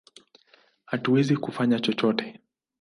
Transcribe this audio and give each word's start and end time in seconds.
Hatuwezi 0.89 1.37
kufanya 1.37 1.79
chochote! 1.79 2.39